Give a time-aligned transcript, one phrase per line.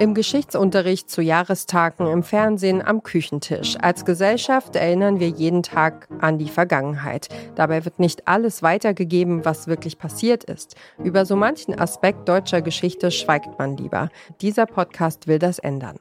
[0.00, 3.76] Im Geschichtsunterricht zu Jahrestagen, im Fernsehen, am Küchentisch.
[3.82, 7.28] Als Gesellschaft erinnern wir jeden Tag an die Vergangenheit.
[7.54, 10.74] Dabei wird nicht alles weitergegeben, was wirklich passiert ist.
[11.04, 14.08] Über so manchen Aspekt deutscher Geschichte schweigt man lieber.
[14.40, 15.98] Dieser Podcast will das ändern.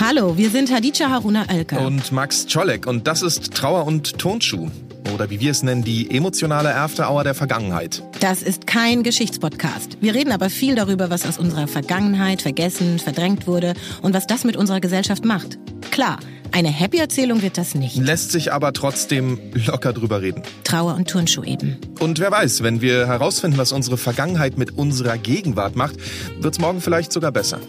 [0.00, 1.86] Hallo, wir sind Hadija Haruna Oelker.
[1.86, 4.70] Und Max Czolek und das ist Trauer und Tonschuh
[5.14, 8.02] oder wie wir es nennen, die emotionale After-Hour der Vergangenheit.
[8.20, 9.98] Das ist kein Geschichtspodcast.
[10.00, 14.44] Wir reden aber viel darüber, was aus unserer Vergangenheit vergessen, verdrängt wurde und was das
[14.44, 15.58] mit unserer Gesellschaft macht.
[15.90, 16.18] Klar,
[16.52, 17.96] eine Happy-Erzählung wird das nicht.
[17.96, 20.42] Lässt sich aber trotzdem locker drüber reden.
[20.64, 21.78] Trauer und Turnschuh eben.
[22.00, 25.96] Und wer weiß, wenn wir herausfinden, was unsere Vergangenheit mit unserer Gegenwart macht,
[26.40, 27.60] wird es morgen vielleicht sogar besser.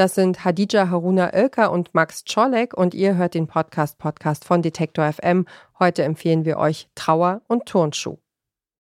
[0.00, 4.62] Das sind Hadija Haruna Oelker und Max Czolek und ihr hört den Podcast Podcast von
[4.62, 5.44] Detektor FM.
[5.78, 8.16] Heute empfehlen wir euch Trauer und Turnschuh.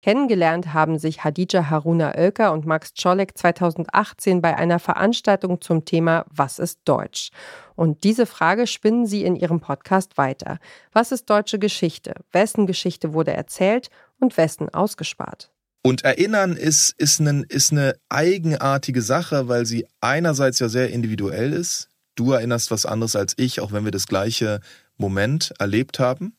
[0.00, 6.24] Kennengelernt haben sich Hadija Haruna Oelker und Max Czolek 2018 bei einer Veranstaltung zum Thema
[6.30, 7.28] Was ist Deutsch?
[7.74, 10.60] Und diese Frage spinnen sie in ihrem Podcast weiter.
[10.92, 12.14] Was ist deutsche Geschichte?
[12.32, 15.51] Wessen Geschichte wurde erzählt und wessen ausgespart?
[15.82, 21.52] Und Erinnern ist, ist, ein, ist eine eigenartige Sache, weil sie einerseits ja sehr individuell
[21.52, 21.88] ist.
[22.14, 24.60] Du erinnerst was anderes als ich, auch wenn wir das gleiche
[24.96, 26.36] Moment erlebt haben.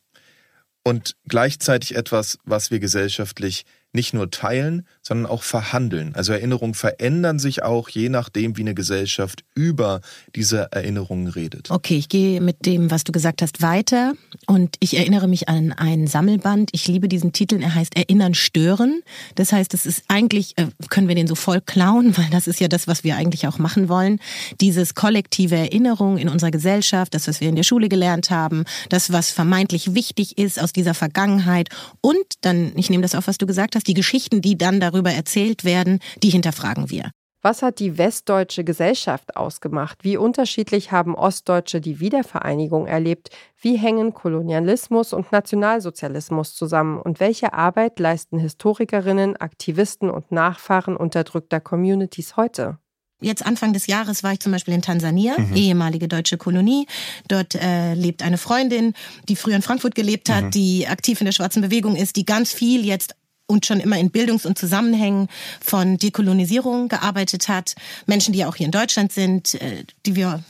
[0.83, 6.15] Und gleichzeitig etwas, was wir gesellschaftlich nicht nur teilen, sondern auch verhandeln.
[6.15, 10.01] Also Erinnerungen verändern sich auch je nachdem, wie eine Gesellschaft über
[10.35, 11.69] diese Erinnerungen redet.
[11.69, 14.13] Okay, ich gehe mit dem, was du gesagt hast, weiter
[14.47, 16.69] und ich erinnere mich an einen Sammelband.
[16.73, 19.01] Ich liebe diesen Titel, er heißt Erinnern stören.
[19.35, 22.59] Das heißt, es ist eigentlich, äh, können wir den so voll klauen, weil das ist
[22.59, 24.19] ja das, was wir eigentlich auch machen wollen.
[24.59, 29.11] Dieses kollektive Erinnerung in unserer Gesellschaft, das, was wir in der Schule gelernt haben, das,
[29.11, 31.69] was vermeintlich wichtig ist aus dieser Vergangenheit
[32.01, 34.79] und dann, ich nehme das auf, was du gesagt hast, dass die Geschichten, die dann
[34.79, 37.11] darüber erzählt werden, die hinterfragen wir.
[37.41, 40.05] Was hat die westdeutsche Gesellschaft ausgemacht?
[40.05, 43.31] Wie unterschiedlich haben Ostdeutsche die Wiedervereinigung erlebt?
[43.59, 47.01] Wie hängen Kolonialismus und Nationalsozialismus zusammen?
[47.01, 52.77] Und welche Arbeit leisten Historikerinnen, Aktivisten und Nachfahren unterdrückter Communities heute?
[53.19, 55.53] Jetzt Anfang des Jahres war ich zum Beispiel in Tansania, mhm.
[55.53, 56.87] ehemalige deutsche Kolonie.
[57.27, 58.93] Dort äh, lebt eine Freundin,
[59.27, 60.51] die früher in Frankfurt gelebt hat, mhm.
[60.51, 63.15] die aktiv in der schwarzen Bewegung ist, die ganz viel jetzt
[63.47, 65.27] und schon immer in Bildungs- und Zusammenhängen
[65.61, 67.75] von Dekolonisierung gearbeitet hat.
[68.05, 70.43] Menschen, die auch hier in Deutschland sind, äh, die wir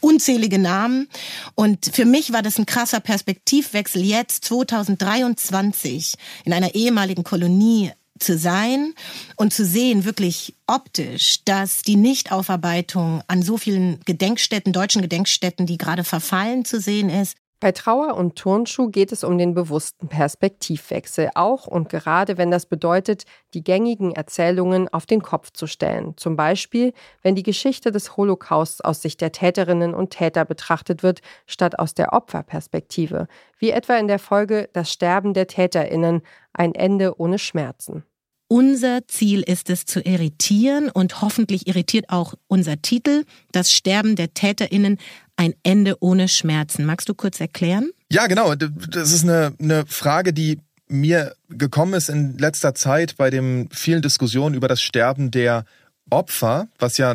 [0.00, 1.08] unzählige Namen.
[1.54, 8.36] Und für mich war das ein krasser Perspektivwechsel jetzt 2023 in einer ehemaligen Kolonie zu
[8.36, 8.94] sein
[9.36, 15.78] und zu sehen, wirklich optisch, dass die Nichtaufarbeitung an so vielen Gedenkstätten, deutschen Gedenkstätten, die
[15.78, 21.30] gerade verfallen zu sehen ist, bei Trauer und Turnschuh geht es um den bewussten Perspektivwechsel,
[21.34, 26.14] auch und gerade wenn das bedeutet, die gängigen Erzählungen auf den Kopf zu stellen.
[26.16, 26.92] Zum Beispiel,
[27.22, 31.94] wenn die Geschichte des Holocausts aus Sicht der Täterinnen und Täter betrachtet wird, statt aus
[31.94, 33.26] der Opferperspektive,
[33.58, 38.04] wie etwa in der Folge Das Sterben der Täterinnen, ein Ende ohne Schmerzen.
[38.50, 44.32] Unser Ziel ist es zu irritieren und hoffentlich irritiert auch unser Titel, das Sterben der
[44.32, 44.96] Täterinnen,
[45.38, 46.84] ein Ende ohne Schmerzen.
[46.84, 47.90] Magst du kurz erklären?
[48.10, 48.54] Ja, genau.
[48.54, 54.02] Das ist eine, eine Frage, die mir gekommen ist in letzter Zeit bei den vielen
[54.02, 55.64] Diskussionen über das Sterben der
[56.10, 57.14] Opfer, was ja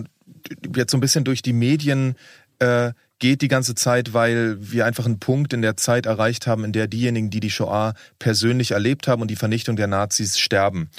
[0.75, 2.15] jetzt so ein bisschen durch die Medien
[2.59, 6.65] äh, geht die ganze Zeit, weil wir einfach einen Punkt in der Zeit erreicht haben,
[6.65, 10.89] in der diejenigen, die die Shoah persönlich erlebt haben und die Vernichtung der Nazis sterben.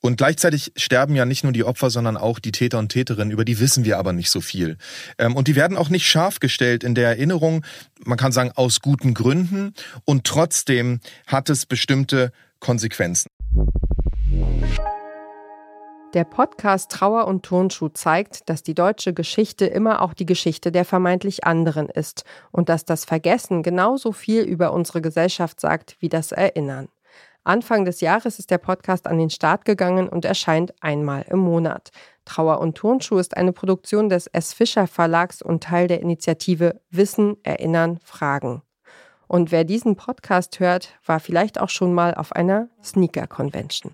[0.00, 3.44] Und gleichzeitig sterben ja nicht nur die Opfer, sondern auch die Täter und Täterinnen, über
[3.44, 4.78] die wissen wir aber nicht so viel.
[5.18, 7.64] Ähm, und die werden auch nicht scharf gestellt in der Erinnerung,
[8.04, 9.74] man kann sagen aus guten Gründen.
[10.04, 13.28] Und trotzdem hat es bestimmte Konsequenzen.
[16.16, 20.86] Der Podcast Trauer und Turnschuh zeigt, dass die deutsche Geschichte immer auch die Geschichte der
[20.86, 26.32] vermeintlich anderen ist und dass das Vergessen genauso viel über unsere Gesellschaft sagt wie das
[26.32, 26.88] Erinnern.
[27.44, 31.90] Anfang des Jahres ist der Podcast an den Start gegangen und erscheint einmal im Monat.
[32.24, 34.54] Trauer und Turnschuh ist eine Produktion des S.
[34.54, 38.62] Fischer Verlags und Teil der Initiative Wissen, Erinnern, Fragen.
[39.28, 43.92] Und wer diesen Podcast hört, war vielleicht auch schon mal auf einer Sneaker Convention.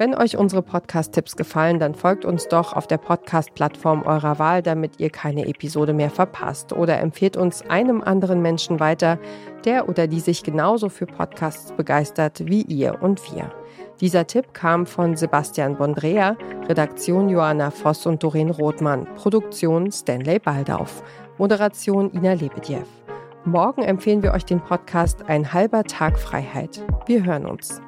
[0.00, 4.98] Wenn euch unsere Podcast-Tipps gefallen, dann folgt uns doch auf der Podcast-Plattform eurer Wahl, damit
[4.98, 6.72] ihr keine Episode mehr verpasst.
[6.72, 9.18] Oder empfehlt uns einem anderen Menschen weiter,
[9.66, 13.52] der oder die sich genauso für Podcasts begeistert wie ihr und wir.
[14.00, 16.34] Dieser Tipp kam von Sebastian Bondrea,
[16.66, 21.02] Redaktion Joanna Voss und Doreen Rothmann, Produktion Stanley Baldauf,
[21.36, 22.84] Moderation Ina Lebedjew.
[23.44, 26.80] Morgen empfehlen wir euch den Podcast Ein halber Tag Freiheit.
[27.04, 27.82] Wir hören uns.